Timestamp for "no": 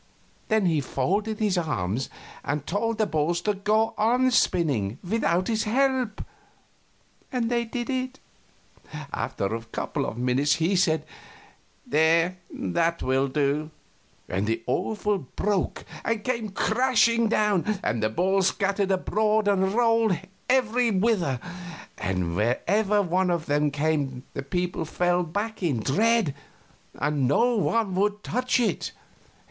27.27-27.55